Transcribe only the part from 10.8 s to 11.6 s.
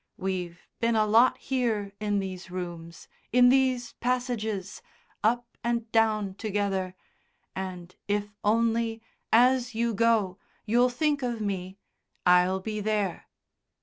think of